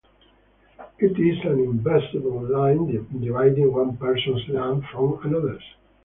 [0.97, 5.61] It is an invisible line dividing one person's land from another's.